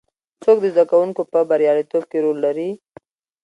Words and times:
څوک 0.43 0.57
د 0.61 0.65
زده 0.73 0.85
کوونکو 0.91 1.21
په 1.31 1.39
بریالیتوب 1.49 2.03
کې 2.11 2.19
رول 2.25 2.37
لري؟ 2.45 2.69